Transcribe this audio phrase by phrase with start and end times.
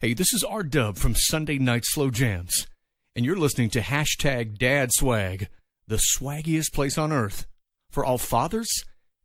[0.00, 2.68] Hey, this is R Dub from Sunday Night Slow Jams,
[3.16, 5.48] and you're listening to hashtag Dad Swag,
[5.88, 7.48] the swaggiest place on earth
[7.90, 8.68] for all fathers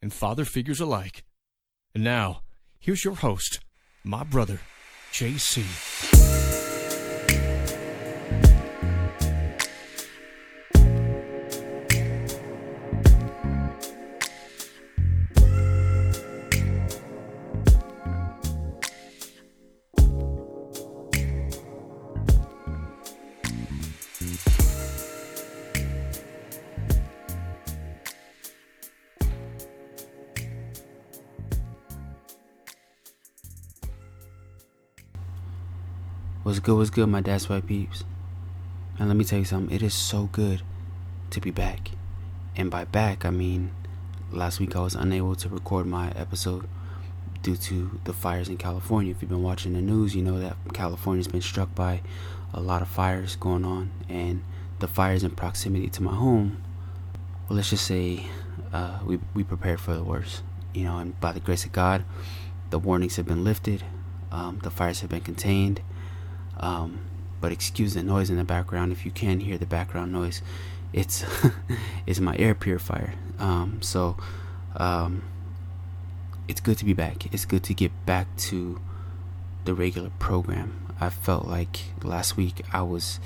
[0.02, 1.26] and father figures alike.
[1.94, 2.42] And now,
[2.80, 3.60] here's your host,
[4.04, 4.62] my brother,
[5.12, 6.63] JC.
[36.64, 38.06] Good, what's good, my dad's white peeps?
[38.98, 40.62] And let me tell you something, it is so good
[41.32, 41.92] to be back.
[42.56, 43.72] And by back, I mean
[44.32, 46.70] last week I was unable to record my episode
[47.42, 49.12] due to the fires in California.
[49.12, 52.02] If you've been watching the news, you know that California's been struck by
[52.54, 54.42] a lot of fires going on, and
[54.80, 56.64] the fires in proximity to my home.
[57.50, 58.28] Well, let's just say
[58.72, 62.06] uh, we we prepared for the worst, you know, and by the grace of God,
[62.70, 63.84] the warnings have been lifted,
[64.32, 65.82] um, the fires have been contained
[66.64, 67.00] um,
[67.42, 70.42] but excuse the noise in the background if you can hear the background noise.
[70.94, 71.26] It's
[72.08, 73.16] it's my air purifier.
[73.38, 74.16] Um, so
[74.78, 75.24] um,
[76.48, 77.34] it's good to be back.
[77.34, 78.80] It's good to get back to
[79.66, 80.88] the regular program.
[81.02, 83.20] I felt like last week I was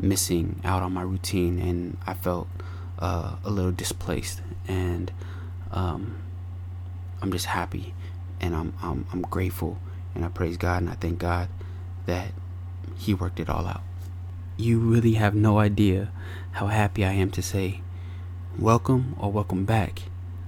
[0.00, 2.48] missing out on my routine and I felt
[2.98, 5.12] uh, a little displaced and
[5.72, 6.16] um,
[7.20, 7.92] I'm just happy
[8.40, 9.78] and I'm, I'm I'm grateful
[10.14, 11.48] and I praise God and I thank God
[12.06, 12.32] that
[12.96, 13.82] he worked it all out.
[14.56, 16.10] You really have no idea
[16.52, 17.82] how happy I am to say,
[18.58, 20.02] welcome or welcome back.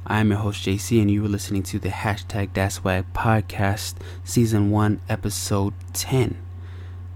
[0.06, 3.96] I am your host JC, and you are listening to the hashtag Dad Swag podcast,
[4.24, 6.38] season 1, episode 10.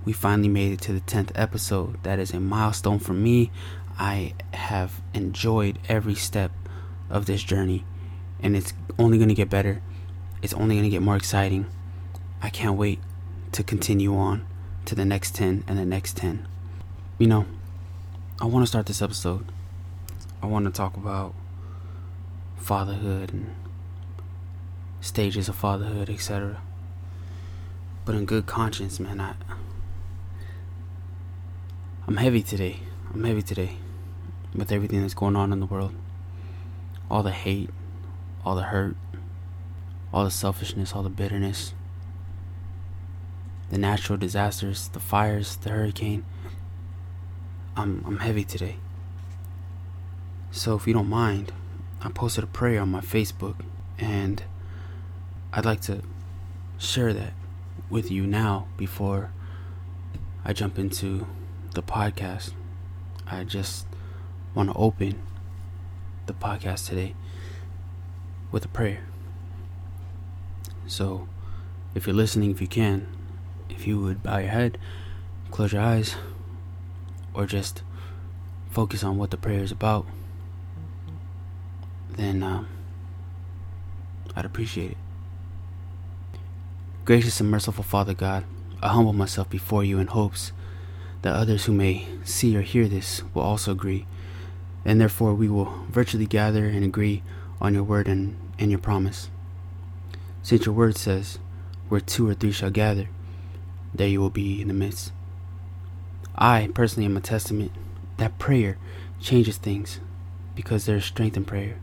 [0.05, 2.03] We finally made it to the 10th episode.
[2.03, 3.51] That is a milestone for me.
[3.99, 6.53] I have enjoyed every step
[7.09, 7.87] of this journey,
[8.43, 9.81] and it's only going to get better.
[10.43, 11.67] It's only going to get more exciting.
[12.43, 12.99] I can't wait
[13.53, 14.45] to continue on
[14.85, 16.47] to the next 10 and the next 10.
[17.19, 17.47] You know,
[18.41, 19.47] I want to start this episode.
[20.43, 21.35] I want to talk about
[22.57, 23.55] fatherhood and
[25.01, 26.61] stages of fatherhood, etc.
[28.05, 29.35] But in good conscience, man, I
[32.07, 32.81] I'm heavy today.
[33.15, 33.77] I'm heavy today
[34.55, 35.95] with everything that's going on in the world.
[37.11, 37.71] All the hate,
[38.45, 38.97] all the hurt,
[40.13, 41.75] all the selfishness, all the bitterness
[43.73, 46.25] the natural disasters, the fires, the hurricane.
[47.75, 48.77] I'm I'm heavy today.
[50.51, 51.53] So if you don't mind,
[52.03, 53.57] I posted a prayer on my Facebook
[53.99, 54.43] and
[55.55, 56.03] I'd like to
[56.77, 57.33] share that
[57.89, 59.31] with you now before
[60.45, 61.27] I jump into
[61.75, 62.53] the podcast.
[63.27, 63.87] I just
[64.55, 65.23] want to open
[66.27, 67.15] the podcast today
[68.51, 69.07] with a prayer.
[70.87, 71.27] So,
[71.95, 73.07] if you're listening, if you can,
[73.75, 74.79] if you would bow your head,
[75.51, 76.17] close your eyes,
[77.35, 77.83] or just
[78.71, 80.07] focus on what the prayer is about,
[82.11, 82.69] then um,
[84.37, 84.97] I'd appreciate it.
[87.05, 88.45] Gracious and merciful Father God,
[88.83, 90.53] I humble myself before you in hopes
[91.23, 94.07] that others who may see or hear this will also agree,
[94.85, 97.23] and therefore we will virtually gather and agree
[97.61, 99.31] on your word and, and your promise.
[100.43, 101.39] Since your word says,
[101.89, 103.09] where two or three shall gather,
[103.95, 105.13] there you will be in the midst.
[106.35, 107.73] I personally am a testament
[108.17, 108.79] that prayer
[109.21, 110.01] changes things
[110.55, 111.77] because there is strength in prayer.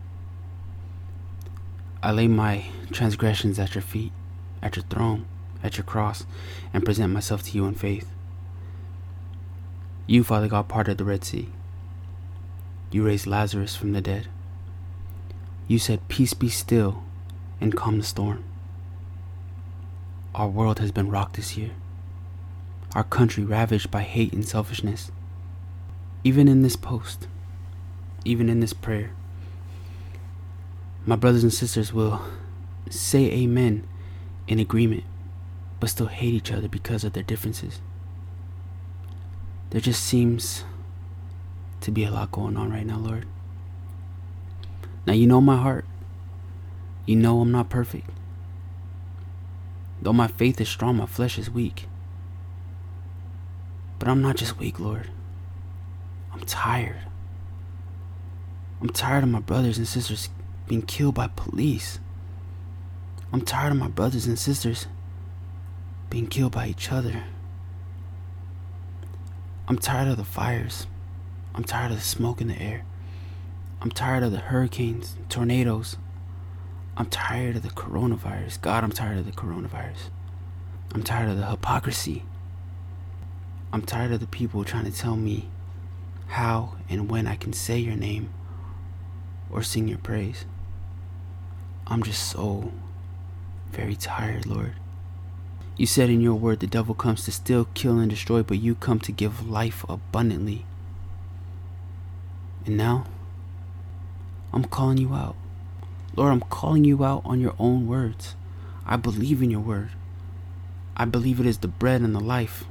[2.02, 4.12] I lay my transgressions at your feet,
[4.60, 5.26] at your throne,
[5.62, 6.24] at your cross,
[6.72, 8.10] and present myself to you in faith.
[10.06, 11.48] You, Father God, parted the Red Sea.
[12.90, 14.26] You raised Lazarus from the dead.
[15.68, 17.04] You said, Peace be still,
[17.60, 18.42] and calm the storm.
[20.34, 21.70] Our world has been rocked this year
[22.94, 25.10] our country ravaged by hate and selfishness.
[26.24, 27.28] Even in this post,
[28.24, 29.12] even in this prayer,
[31.06, 32.20] my brothers and sisters will
[32.90, 33.86] say amen
[34.46, 35.04] in agreement,
[35.78, 37.80] but still hate each other because of their differences.
[39.70, 40.64] There just seems
[41.80, 43.26] to be a lot going on right now, Lord.
[45.06, 45.84] Now, you know my heart.
[47.06, 48.10] You know I'm not perfect.
[50.02, 51.86] Though my faith is strong, my flesh is weak.
[54.00, 55.10] But I'm not just weak, Lord.
[56.32, 57.02] I'm tired.
[58.80, 60.30] I'm tired of my brothers and sisters
[60.66, 62.00] being killed by police.
[63.30, 64.86] I'm tired of my brothers and sisters
[66.08, 67.24] being killed by each other.
[69.68, 70.86] I'm tired of the fires.
[71.54, 72.84] I'm tired of the smoke in the air.
[73.82, 75.98] I'm tired of the hurricanes, tornadoes.
[76.96, 78.62] I'm tired of the coronavirus.
[78.62, 80.08] God, I'm tired of the coronavirus.
[80.94, 82.24] I'm tired of the hypocrisy.
[83.72, 85.48] I'm tired of the people trying to tell me
[86.28, 88.30] how and when I can say your name
[89.50, 90.44] or sing your praise.
[91.86, 92.72] I'm just so
[93.70, 94.74] very tired, Lord.
[95.76, 98.74] You said in your word the devil comes to steal, kill, and destroy, but you
[98.74, 100.66] come to give life abundantly.
[102.66, 103.06] And now,
[104.52, 105.36] I'm calling you out.
[106.16, 108.34] Lord, I'm calling you out on your own words.
[108.84, 109.90] I believe in your word.
[110.96, 112.64] I believe it is the bread and the life.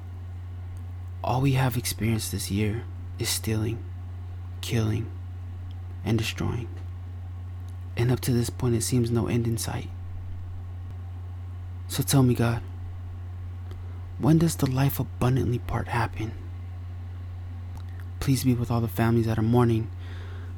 [1.24, 2.83] All we have experienced this year
[3.18, 3.83] is stealing,
[4.62, 5.12] killing,
[6.06, 6.69] and destroying.
[7.98, 9.89] And up to this point, it seems no end in sight.
[11.89, 12.62] So tell me, God,
[14.18, 16.31] when does the life abundantly part happen?
[18.22, 19.89] Please be with all the families that are mourning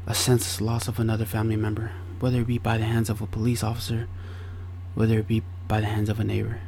[0.06, 3.28] a senseless loss of another family member, whether it be by the hands of a
[3.28, 4.08] police officer,
[4.94, 6.60] whether it be by the hands of a neighbor.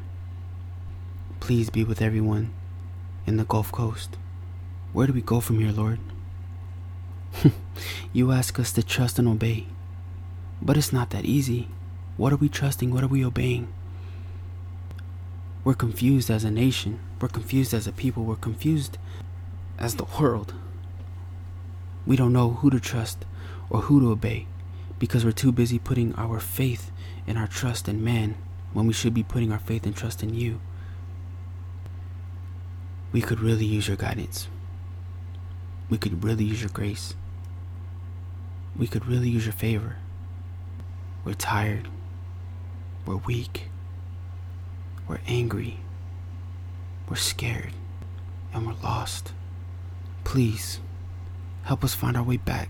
[1.39, 2.54] Please be with everyone
[3.25, 4.18] in the Gulf Coast.
[4.92, 6.00] Where do we go from here, Lord?
[8.14, 9.68] you ask us to trust and obey,
[10.62, 11.68] but it's not that easy.
[12.18, 12.94] What are we trusting?
[12.94, 13.74] What are we obeying?
[15.64, 17.00] We're confused as a nation.
[17.22, 18.25] We're confused as a people.
[18.25, 18.98] We're confused
[19.80, 20.54] as the world.
[22.06, 23.25] We don't know who to trust
[23.70, 24.48] or who to obey
[25.00, 26.92] because we're too busy putting our faith
[27.25, 28.36] and our trust in man
[28.74, 30.60] when we should be putting our faith and trust in you.
[33.13, 34.48] We could really use your guidance.
[35.88, 37.13] We could really use your grace.
[38.75, 39.98] We could really use your favor.
[41.24, 41.88] We're tired.
[43.06, 43.69] We're weak.
[45.07, 45.77] We're angry.
[47.07, 47.74] We're scared.
[48.51, 49.33] And we're lost.
[50.24, 50.80] Please.
[51.63, 52.69] Help us find our way back.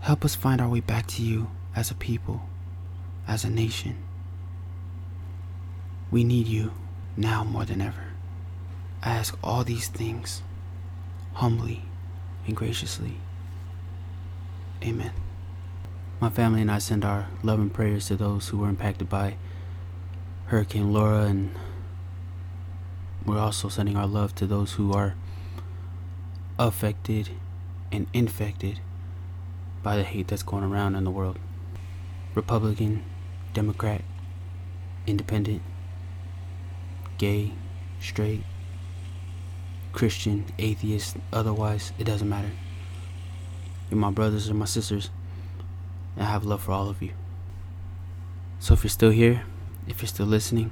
[0.00, 2.42] Help us find our way back to you as a people,
[3.26, 3.96] as a nation.
[6.10, 6.72] We need you
[7.16, 8.13] now more than ever.
[9.04, 10.42] I ask all these things
[11.34, 11.82] humbly
[12.46, 13.18] and graciously.
[14.82, 15.12] Amen.
[16.20, 19.36] My family and I send our love and prayers to those who were impacted by
[20.46, 21.50] Hurricane Laura, and
[23.26, 25.14] we're also sending our love to those who are
[26.58, 27.30] affected
[27.92, 28.80] and infected
[29.82, 31.38] by the hate that's going around in the world.
[32.34, 33.04] Republican,
[33.52, 34.02] Democrat,
[35.06, 35.60] Independent,
[37.18, 37.52] gay,
[38.00, 38.42] straight,
[39.94, 42.50] Christian, atheist, otherwise, it doesn't matter.
[43.90, 45.08] You're my brothers or my sisters,
[46.16, 47.12] and I have love for all of you.
[48.58, 49.44] So if you're still here,
[49.86, 50.70] if you're still listening,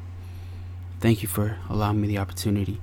[1.01, 2.81] thank you for allowing me the opportunity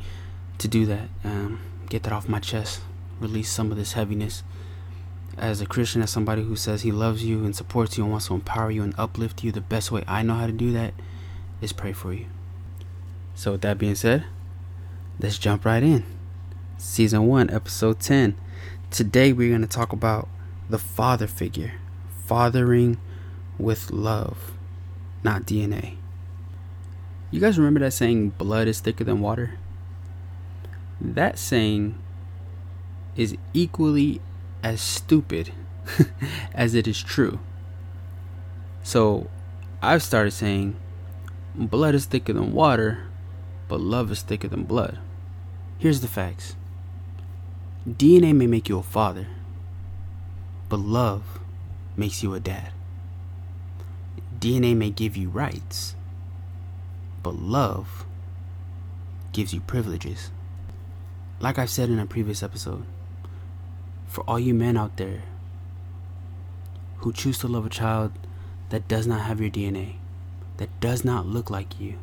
[0.58, 1.10] to do that.
[1.24, 1.60] Um,
[1.90, 2.82] get that off my chest
[3.20, 4.44] release some of this heaviness.
[5.38, 8.28] As a Christian, as somebody who says he loves you and supports you and wants
[8.28, 10.94] to empower you and uplift you, the best way I know how to do that
[11.62, 12.26] is pray for you.
[13.36, 14.26] So, with that being said,
[15.20, 16.04] let's jump right in.
[16.82, 18.38] Season 1, Episode 10.
[18.90, 20.30] Today, we're going to talk about
[20.70, 21.74] the father figure,
[22.26, 22.98] fathering
[23.58, 24.54] with love,
[25.22, 25.98] not DNA.
[27.32, 29.60] You guys remember that saying, blood is thicker than water?
[31.02, 31.96] That saying
[33.18, 34.22] is equally
[34.64, 35.52] as stupid
[36.54, 37.42] as it is true.
[38.84, 39.30] So
[39.82, 40.78] I've started saying
[41.56, 43.04] blood is thicker than water,
[43.68, 44.98] but love is thicker than blood.
[45.78, 46.56] Here's the facts
[47.90, 49.26] DNA may make you a father,
[50.70, 51.40] but love
[51.98, 52.72] makes you a dad.
[54.40, 55.96] DNA may give you rights,
[57.24, 58.06] but love
[59.34, 60.30] gives you privileges.
[61.40, 62.86] Like I've said in a previous episode,
[64.08, 65.24] for all you men out there
[66.98, 68.12] who choose to love a child
[68.70, 69.96] that does not have your DNA,
[70.58, 71.96] that does not look like you,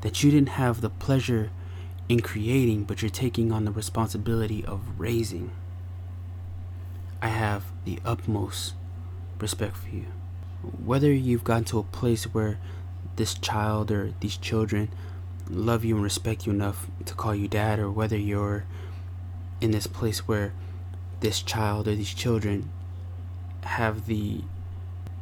[0.00, 1.50] that you didn't have the pleasure
[2.08, 5.50] in creating, but you're taking on the responsibility of raising.
[7.20, 8.74] I have the utmost
[9.38, 10.06] respect for you.
[10.84, 12.58] Whether you've gotten to a place where
[13.16, 14.88] this child or these children
[15.50, 18.64] love you and respect you enough to call you dad, or whether you're
[19.60, 20.52] in this place where
[21.20, 22.70] this child or these children
[23.62, 24.42] have the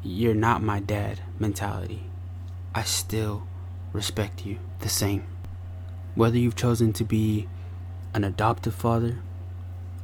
[0.02, 2.02] you're not my dad mentality,
[2.75, 3.47] I still
[3.93, 5.25] respect you the same.
[6.16, 7.46] Whether you've chosen to be
[8.14, 9.18] an adoptive father,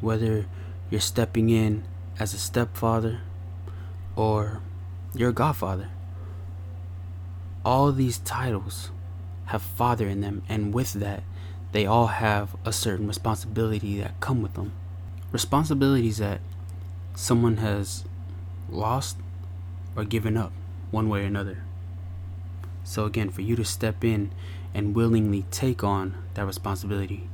[0.00, 0.46] whether
[0.90, 1.84] you're stepping in
[2.20, 3.22] as a stepfather,
[4.14, 4.60] or
[5.14, 5.88] you're a godfather,
[7.64, 8.90] all these titles
[9.46, 11.22] have father in them, and with that,
[11.72, 14.72] they all have a certain responsibility that come with them.
[15.32, 16.40] Responsibilities that
[17.14, 18.04] someone has
[18.68, 19.16] lost
[19.96, 20.52] or given up
[20.90, 21.64] one way or another.
[22.84, 24.30] So again, for you to step in
[24.74, 27.28] and willingly take on that responsibility,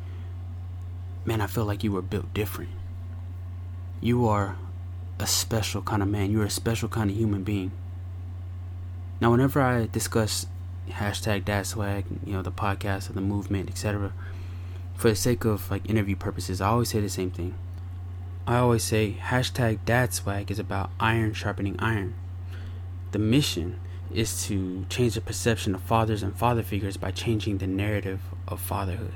[1.24, 2.70] man, I feel like you were built different.
[4.00, 4.56] You are
[5.18, 6.30] a special kind of man.
[6.30, 7.72] You're a special kind of human being.
[9.20, 10.46] Now, whenever I discuss
[10.88, 14.12] hashtag dad swag, you know, the podcast or the movement, etc.,
[14.94, 17.54] for the sake of like interview purposes, I always say the same thing.
[18.46, 22.14] I always say hashtag dad swag is about iron sharpening iron.
[23.12, 23.78] The mission
[24.12, 28.60] is to change the perception of fathers and father figures by changing the narrative of
[28.60, 29.12] fatherhood.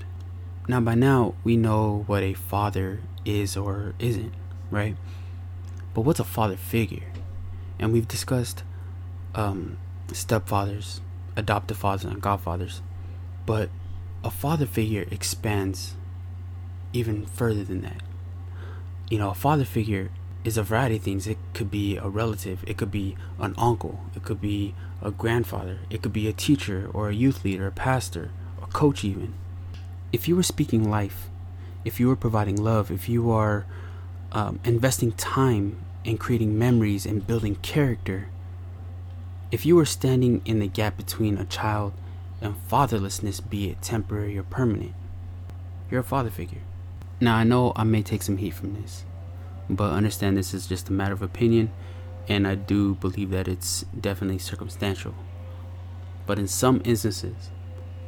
[0.69, 4.33] Now, by now, we know what a father is or isn't,
[4.71, 4.97] right?
[5.95, 7.11] But what's a father figure?
[7.79, 8.63] And we've discussed
[9.35, 11.01] um, stepfathers,
[11.37, 12.83] adoptive fathers, and godfathers.
[13.45, 13.71] But
[14.23, 15.95] a father figure expands
[16.93, 18.03] even further than that.
[19.11, 20.11] You know, a father figure
[20.45, 21.27] is a variety of things.
[21.27, 25.79] It could be a relative, it could be an uncle, it could be a grandfather,
[25.91, 28.31] it could be a teacher or a youth leader, a pastor,
[28.63, 29.35] a coach, even.
[30.13, 31.29] If you were speaking life,
[31.85, 33.67] if you were providing love, if you are
[34.33, 38.29] um, investing time in creating memories and building character,
[39.51, 41.93] if you were standing in the gap between a child
[42.41, 44.95] and fatherlessness, be it temporary or permanent,
[45.91, 46.63] you're a father figure.
[47.21, 49.05] Now, I know I may take some heat from this
[49.77, 51.71] but understand this is just a matter of opinion,
[52.29, 55.15] and I do believe that it's definitely circumstantial.
[56.27, 57.51] But in some instances,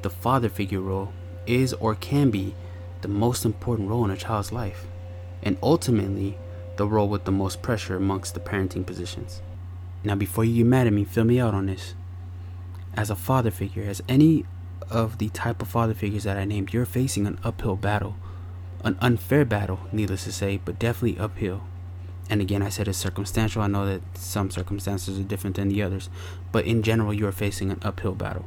[0.02, 1.12] the father figure role
[1.46, 2.54] is or can be
[3.00, 4.86] the most important role in a child's life,
[5.42, 6.38] and ultimately
[6.76, 9.42] the role with the most pressure amongst the parenting positions.
[10.02, 11.94] Now, before you get mad at me, fill me out on this.
[12.94, 14.44] As a father figure, as any
[14.90, 18.16] of the type of father figures that I named, you're facing an uphill battle
[18.84, 21.62] an unfair battle, needless to say, but definitely uphill.
[22.30, 23.62] And again, I said it's circumstantial.
[23.62, 26.08] I know that some circumstances are different than the others,
[26.52, 28.44] but in general, you are facing an uphill battle.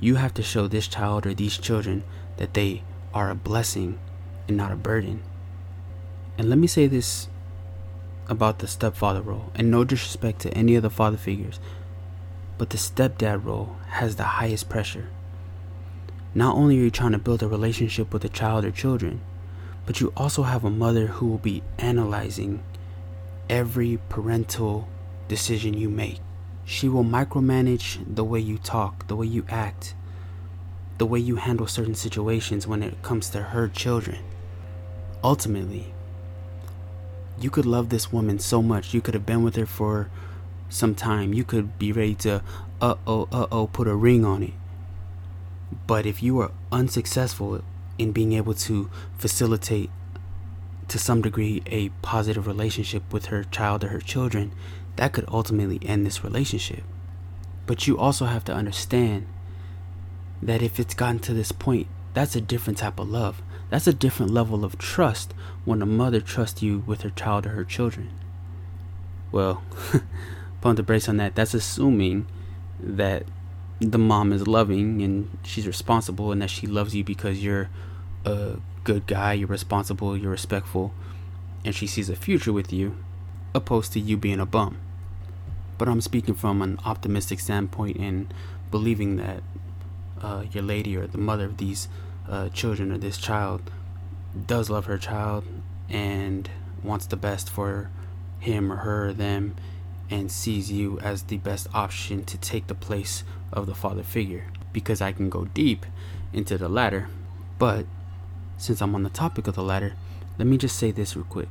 [0.00, 2.04] You have to show this child or these children
[2.36, 3.98] that they are a blessing
[4.48, 5.22] and not a burden.
[6.36, 7.28] And let me say this
[8.28, 11.60] about the stepfather role, and no disrespect to any of the father figures,
[12.58, 15.08] but the stepdad role has the highest pressure.
[16.34, 19.20] Not only are you trying to build a relationship with a child or children,
[19.86, 22.62] but you also have a mother who will be analyzing
[23.48, 24.88] every parental
[25.28, 26.18] decision you make.
[26.64, 29.94] She will micromanage the way you talk, the way you act,
[30.98, 34.18] the way you handle certain situations when it comes to her children.
[35.22, 35.94] Ultimately,
[37.38, 38.94] you could love this woman so much.
[38.94, 40.08] You could have been with her for
[40.68, 41.32] some time.
[41.32, 42.42] You could be ready to,
[42.80, 44.52] uh oh, uh oh, put a ring on it.
[45.86, 47.62] But if you are unsuccessful
[47.98, 49.90] in being able to facilitate
[50.88, 54.52] to some degree a positive relationship with her child or her children,
[54.96, 56.82] that could ultimately end this relationship.
[57.66, 59.26] But you also have to understand
[60.42, 63.42] that if it's gotten to this point, that's a different type of love.
[63.70, 67.50] That's a different level of trust when a mother trusts you with her child or
[67.50, 68.10] her children.
[69.32, 69.62] Well,
[70.60, 71.34] pump the brakes on that.
[71.34, 72.26] That's assuming
[72.78, 73.24] that
[73.80, 77.68] the mom is loving and she's responsible and that she loves you because you're
[78.24, 80.94] a good guy, you're responsible, you're respectful,
[81.64, 82.96] and she sees a future with you,
[83.54, 84.78] opposed to you being a bum.
[85.76, 88.32] But I'm speaking from an optimistic standpoint and
[88.70, 89.42] believing that
[90.22, 91.88] uh, your lady or the mother of these
[92.28, 93.70] uh, children or this child
[94.46, 95.44] does love her child
[95.88, 96.48] and
[96.82, 97.90] wants the best for
[98.40, 99.56] him or her or them
[100.10, 104.44] and sees you as the best option to take the place of the father figure
[104.72, 105.86] because I can go deep
[106.32, 107.08] into the latter.
[107.58, 107.86] But
[108.58, 109.94] since I'm on the topic of the latter,
[110.36, 111.48] let me just say this real quick.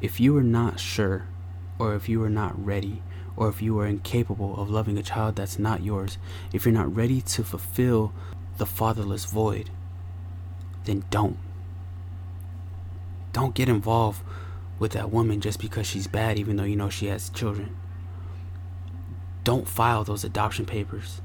[0.00, 1.26] If you are not sure,
[1.78, 3.02] or if you are not ready,
[3.36, 6.18] or if you are incapable of loving a child that's not yours,
[6.52, 8.12] if you're not ready to fulfill
[8.58, 9.70] the fatherless void,
[10.84, 11.38] then don't.
[13.32, 14.22] Don't get involved
[14.78, 17.76] with that woman just because she's bad, even though you know she has children.
[19.48, 21.22] Don't file those adoption papers.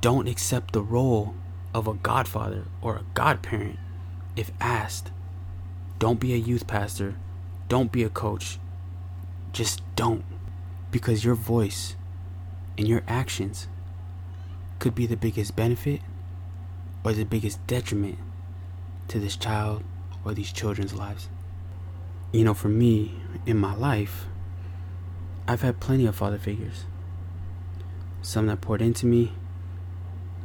[0.00, 1.34] Don't accept the role
[1.74, 3.80] of a godfather or a godparent
[4.36, 5.10] if asked.
[5.98, 7.16] Don't be a youth pastor.
[7.68, 8.60] Don't be a coach.
[9.52, 10.24] Just don't.
[10.92, 11.96] Because your voice
[12.78, 13.66] and your actions
[14.78, 16.02] could be the biggest benefit
[17.02, 18.18] or the biggest detriment
[19.08, 19.82] to this child
[20.24, 21.28] or these children's lives
[22.32, 23.12] you know, for me
[23.44, 24.24] in my life,
[25.46, 26.86] I've had plenty of father figures.
[28.24, 29.32] Some that poured into me,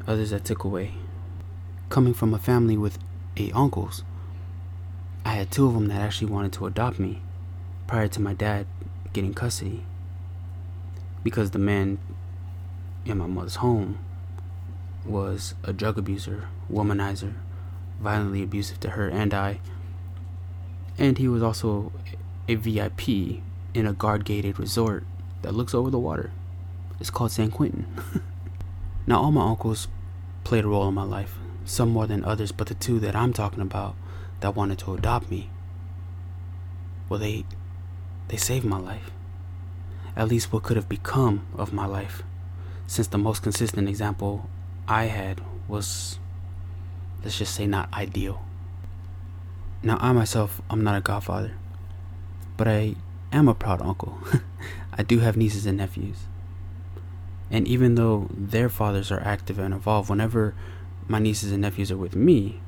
[0.07, 0.93] others that took away.
[1.89, 2.97] Coming from a family with
[3.37, 4.03] eight uncles,
[5.23, 7.21] I had two of them that actually wanted to adopt me
[7.85, 8.65] prior to my dad
[9.13, 9.85] getting custody.
[11.23, 11.99] Because the man
[13.05, 13.99] in my mother's home
[15.05, 17.35] was a drug abuser, womanizer,
[18.01, 19.59] violently abusive to her and I.
[20.97, 21.91] And he was also
[22.47, 23.07] a VIP
[23.75, 25.03] in a guard gated resort
[25.43, 26.31] that looks over the water.
[26.99, 27.85] It's called San Quentin.
[29.07, 29.87] now, all my uncles
[30.43, 31.35] played a role in my life,
[31.65, 33.95] some more than others, but the two that I'm talking about
[34.39, 35.49] that wanted to adopt me,
[37.09, 37.45] well, they,
[38.29, 39.11] they saved my life.
[40.15, 42.23] At least what could have become of my life,
[42.87, 44.49] since the most consistent example
[44.87, 46.17] I had was,
[47.23, 48.41] let's just say, not ideal.
[49.83, 51.53] Now, I myself, I'm not a godfather,
[52.57, 52.95] but I
[53.31, 54.17] am a proud uncle.
[54.93, 56.25] I do have nieces and nephews.
[57.49, 60.53] And even though their fathers are active and involved, whenever
[61.07, 62.59] my nieces and nephews are with me,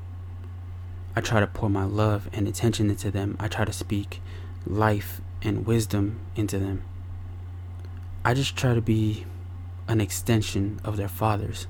[1.14, 3.36] I try to pour my love and attention into them.
[3.38, 4.22] I try to speak
[4.66, 6.82] life and wisdom into them.
[8.24, 9.26] I just try to be
[9.88, 11.66] an extension of their fathers.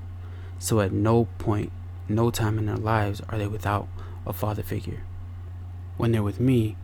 [0.59, 1.71] So at no point,
[2.07, 3.87] no time in their lives are they without
[4.25, 5.03] a father figure.
[5.97, 6.75] When they're with me,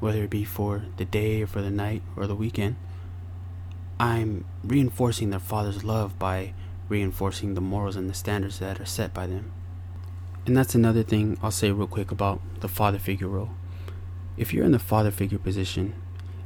[0.00, 2.76] whether it be for the day or for the night or the weekend,
[4.00, 6.54] I'm reinforcing their father's love by
[6.88, 9.52] reinforcing the morals and the standards that are set by them.
[10.46, 13.50] And that's another thing I'll say real quick about the father figure role.
[14.38, 15.92] If you're in the father figure position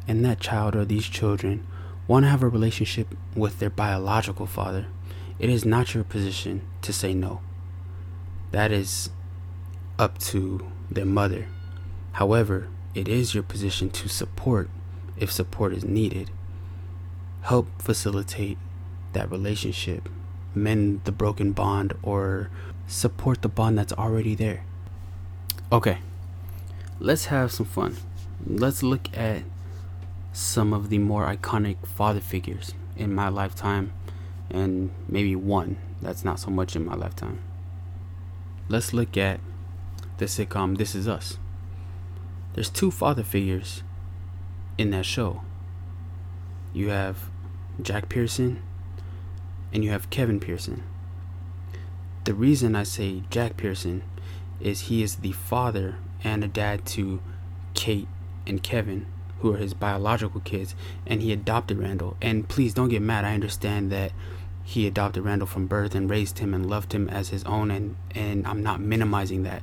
[0.08, 1.64] and that child or these children
[2.08, 4.86] want to have a relationship with their biological father,
[5.38, 7.40] it is not your position to say no.
[8.50, 9.10] That is
[9.96, 11.46] up to their mother.
[12.14, 14.70] However, it is your position to support
[15.16, 16.32] if support is needed
[17.44, 18.56] help facilitate
[19.12, 20.08] that relationship,
[20.54, 22.48] mend the broken bond, or
[22.86, 24.64] support the bond that's already there.
[25.70, 25.98] Okay,
[26.98, 27.98] let's have some fun.
[28.46, 29.42] Let's look at
[30.32, 33.92] some of the more iconic father figures in my lifetime,
[34.50, 37.40] and maybe one that's not so much in my lifetime.
[38.70, 39.38] Let's look at
[40.16, 41.38] the sitcom This Is Us.
[42.54, 43.82] There's two father figures
[44.78, 45.42] in that show.
[46.72, 47.30] You have
[47.80, 48.62] Jack Pearson,
[49.72, 50.82] and you have Kevin Pearson.
[52.24, 54.02] The reason I say Jack Pearson
[54.60, 57.20] is he is the father and a dad to
[57.74, 58.08] Kate
[58.46, 59.06] and Kevin,
[59.40, 60.74] who are his biological kids,
[61.06, 62.16] and he adopted Randall.
[62.22, 64.12] And please don't get mad, I understand that
[64.62, 67.96] he adopted Randall from birth and raised him and loved him as his own, and,
[68.14, 69.62] and I'm not minimizing that.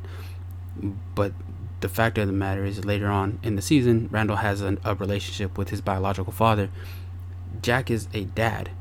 [1.16, 1.34] But
[1.80, 4.94] the fact of the matter is, later on in the season, Randall has a, a
[4.94, 6.70] relationship with his biological father,
[7.62, 8.72] Jack is a dad,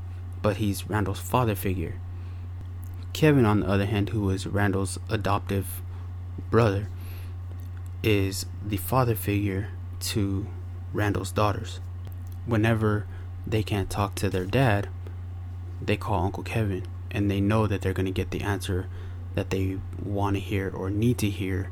[0.42, 1.94] but he's Randall's father figure.
[3.12, 5.82] Kevin, on the other hand, who is Randall's adoptive
[6.50, 6.88] brother,
[8.02, 9.68] is the father figure
[10.00, 10.46] to
[10.92, 11.80] Randall's daughters.
[12.46, 13.06] Whenever
[13.46, 14.88] they can't talk to their dad,
[15.82, 18.86] they call Uncle Kevin and they know that they're going to get the answer
[19.34, 21.70] that they want to hear or need to hear.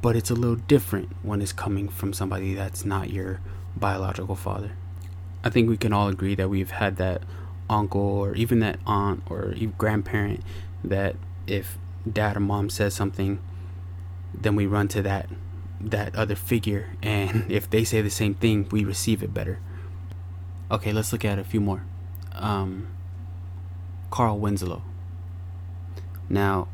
[0.00, 3.40] But it's a little different when it's coming from somebody that's not your
[3.76, 4.72] biological father.
[5.44, 7.22] I think we can all agree that we've had that
[7.68, 10.40] uncle or even that aunt or grandparent
[10.84, 11.78] that if
[12.10, 13.40] dad or mom says something,
[14.34, 15.28] then we run to that
[15.80, 19.58] that other figure, and if they say the same thing, we receive it better.
[20.70, 21.84] Okay, let's look at a few more.
[22.34, 22.88] Um,
[24.10, 24.82] Carl Winslow.
[26.28, 26.68] Now,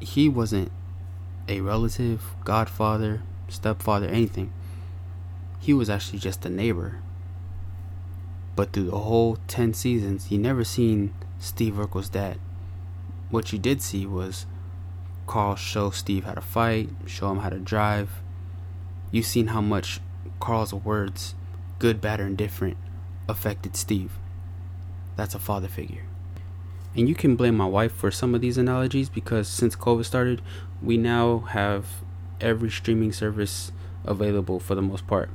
[0.00, 0.70] he wasn't
[1.48, 4.52] a relative, godfather, stepfather, anything.
[5.60, 7.00] He was actually just a neighbor
[8.56, 12.38] but through the whole 10 seasons, you never seen Steve Urkel's dad.
[13.30, 14.46] What you did see was
[15.26, 18.10] Carl show Steve how to fight, show him how to drive.
[19.10, 20.00] You've seen how much
[20.40, 21.34] Carl's words,
[21.78, 22.76] good, bad, or indifferent,
[23.28, 24.12] affected Steve.
[25.16, 26.04] That's a father figure.
[26.96, 30.42] And you can blame my wife for some of these analogies because since COVID started,
[30.80, 31.86] we now have
[32.40, 33.72] every streaming service
[34.04, 35.30] available for the most part.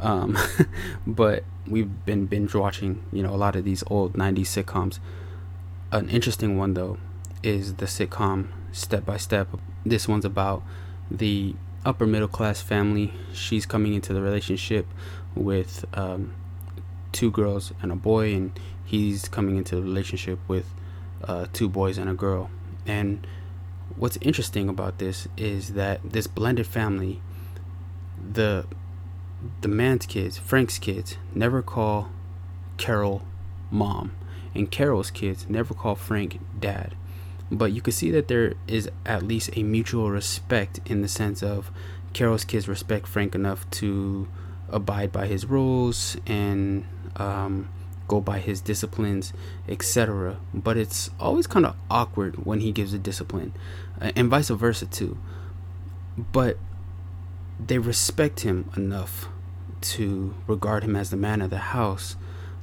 [0.00, 0.36] Um,
[1.06, 4.98] but we've been binge watching, you know, a lot of these old 90s sitcoms.
[5.92, 6.98] An interesting one, though,
[7.42, 9.48] is the sitcom Step by Step.
[9.86, 10.62] This one's about
[11.10, 11.54] the
[11.84, 13.12] upper middle class family.
[13.32, 14.86] She's coming into the relationship
[15.34, 16.34] with um,
[17.12, 20.66] two girls and a boy, and he's coming into the relationship with
[21.22, 22.50] uh, two boys and a girl.
[22.86, 23.26] And
[23.96, 27.20] what's interesting about this is that this blended family,
[28.32, 28.66] the
[29.60, 32.10] the man's kids, Frank's kids, never call
[32.76, 33.22] Carol
[33.70, 34.12] mom,
[34.54, 36.94] and Carol's kids never call Frank dad.
[37.50, 41.42] but you can see that there is at least a mutual respect in the sense
[41.42, 41.70] of
[42.14, 44.26] Carol's kids respect Frank enough to
[44.70, 47.68] abide by his rules and um,
[48.08, 49.32] go by his disciplines,
[49.68, 50.38] etc.
[50.54, 53.52] But it's always kind of awkward when he gives a discipline,
[54.00, 55.18] uh, and vice versa too.
[56.16, 56.56] But
[57.64, 59.28] they respect him enough
[59.84, 62.16] to regard him as the man of the house,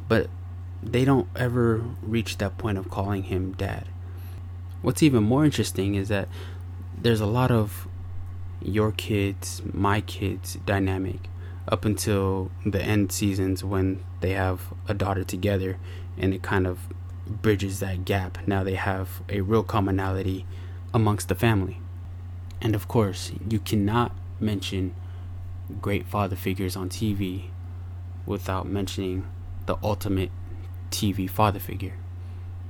[0.08, 0.30] but
[0.84, 3.88] they don't ever reach that point of calling him dad.
[4.82, 6.28] What's even more interesting is that
[7.00, 7.88] there's a lot of
[8.62, 11.30] your kids, my kids dynamic
[11.68, 15.78] up until the end seasons when they have a daughter together
[16.18, 16.80] and it kind of
[17.28, 18.40] bridges that gap.
[18.48, 20.46] Now they have a real commonality
[20.94, 21.80] amongst the family.
[22.60, 24.94] And of course, you cannot mention
[25.82, 27.46] great father figures on TV
[28.26, 29.28] without mentioning
[29.66, 30.32] the ultimate
[30.90, 31.94] TV father figure.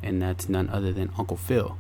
[0.04, 1.78] And that's none other than Uncle Phil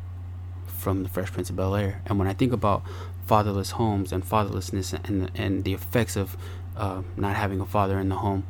[0.65, 2.01] from The Fresh Prince of Bel Air.
[2.05, 2.83] And when I think about
[3.27, 6.35] fatherless homes and fatherlessness and, and the effects of
[6.75, 8.45] uh, not having a father in the home,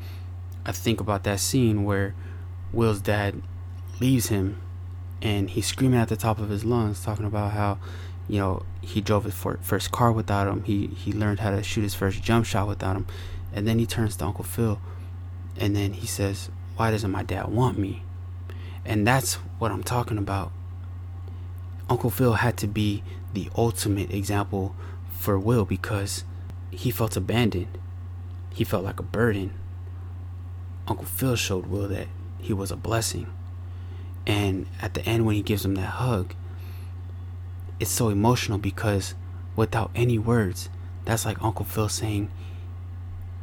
[0.66, 2.14] I think about that scene where
[2.72, 3.42] Will's dad
[4.00, 4.62] leaves him
[5.22, 7.78] and he's screaming at the top of his lungs, talking about how,
[8.32, 10.64] you know, he drove his first car without him.
[10.64, 13.06] He he learned how to shoot his first jump shot without him,
[13.52, 14.80] and then he turns to Uncle Phil,
[15.58, 18.04] and then he says, "Why doesn't my dad want me?"
[18.86, 20.54] And that's what I'm talking about.
[21.90, 24.76] Uncle Phil had to be the ultimate example
[25.12, 26.24] for Will because
[26.70, 27.78] he felt abandoned.
[28.54, 29.52] He felt like a burden.
[30.88, 32.08] Uncle Phil showed Will that
[32.40, 33.28] he was a blessing.
[34.26, 36.34] And at the end, when he gives him that hug,
[37.82, 39.16] it's so emotional because
[39.56, 40.70] without any words,
[41.04, 42.30] that's like Uncle Phil saying,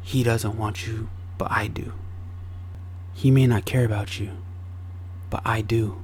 [0.01, 1.91] He doesn't want you, but I do.
[3.13, 4.31] He may not care about you,
[5.29, 6.01] but I do.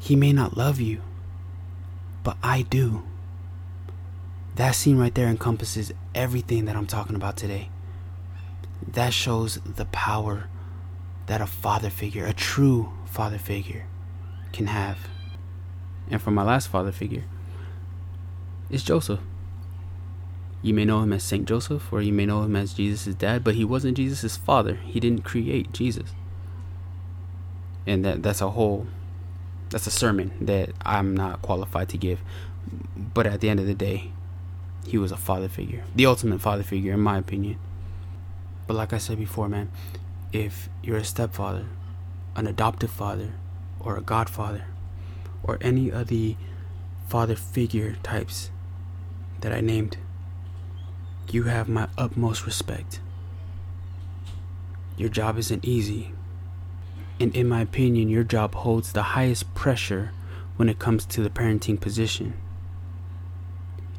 [0.00, 1.02] He may not love you,
[2.24, 3.04] but I do.
[4.56, 7.68] That scene right there encompasses everything that I'm talking about today.
[8.86, 10.48] That shows the power
[11.26, 13.86] that a father figure, a true father figure,
[14.52, 14.98] can have.
[16.10, 17.24] And for my last father figure,
[18.70, 19.20] it's Joseph.
[20.62, 23.44] You may know him as Saint Joseph, or you may know him as Jesus' dad,
[23.44, 24.76] but he wasn't Jesus' father.
[24.76, 26.10] He didn't create Jesus.
[27.86, 28.86] And that that's a whole
[29.68, 32.20] that's a sermon that I'm not qualified to give.
[32.96, 34.12] But at the end of the day,
[34.86, 35.84] he was a father figure.
[35.94, 37.58] The ultimate father figure in my opinion.
[38.66, 39.70] But like I said before, man,
[40.32, 41.66] if you're a stepfather,
[42.36, 43.32] an adoptive father,
[43.80, 44.64] or a godfather,
[45.44, 46.36] or any of the
[47.06, 48.50] father figure types
[49.40, 49.98] that I named,
[51.30, 53.00] you have my utmost respect.
[54.96, 56.12] Your job isn't easy.
[57.20, 60.12] And in my opinion, your job holds the highest pressure
[60.56, 62.34] when it comes to the parenting position.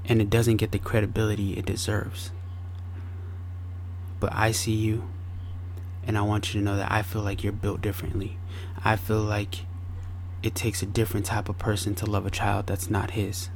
[0.05, 2.31] And it doesn't get the credibility it deserves.
[4.19, 5.07] But I see you,
[6.05, 8.37] and I want you to know that I feel like you're built differently.
[8.83, 9.65] I feel like
[10.45, 13.49] it takes a different type of person to love a child that's not his.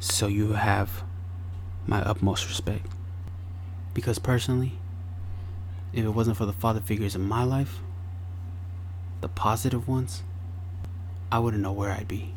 [0.00, 1.04] So you have
[1.86, 2.86] my utmost respect.
[3.94, 4.72] Because personally,
[5.92, 7.78] if it wasn't for the father figures in my life,
[9.20, 10.24] the positive ones,
[11.30, 12.34] I wouldn't know where I'd be.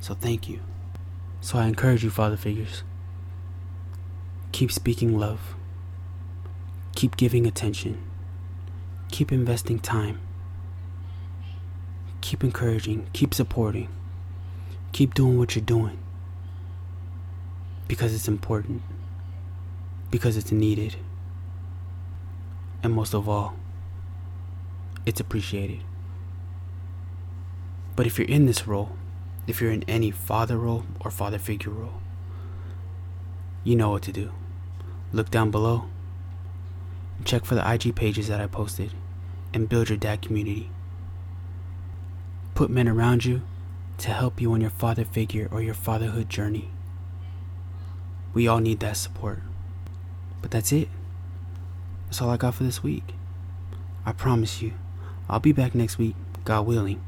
[0.00, 0.60] So thank you.
[1.40, 2.82] So I encourage you, father figures.
[4.50, 5.54] Keep speaking love.
[6.96, 8.02] Keep giving attention.
[9.12, 10.25] Keep investing time.
[12.26, 13.06] Keep encouraging.
[13.12, 13.88] Keep supporting.
[14.90, 15.96] Keep doing what you're doing.
[17.86, 18.82] Because it's important.
[20.10, 20.96] Because it's needed.
[22.82, 23.54] And most of all,
[25.06, 25.84] it's appreciated.
[27.94, 28.96] But if you're in this role,
[29.46, 32.00] if you're in any father role or father figure role,
[33.62, 34.32] you know what to do.
[35.12, 35.84] Look down below,
[37.24, 38.90] check for the IG pages that I posted,
[39.54, 40.70] and build your dad community.
[42.56, 43.42] Put men around you
[43.98, 46.70] to help you on your father figure or your fatherhood journey.
[48.32, 49.40] We all need that support.
[50.40, 50.88] But that's it.
[52.06, 53.12] That's all I got for this week.
[54.06, 54.72] I promise you,
[55.28, 56.14] I'll be back next week,
[56.46, 57.02] God willing.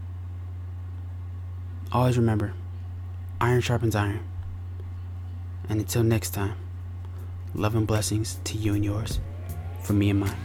[1.92, 2.52] Always remember,
[3.40, 4.20] iron sharpens iron.
[5.66, 6.56] And until next time,
[7.54, 9.18] love and blessings to you and yours,
[9.82, 10.36] from me and mine.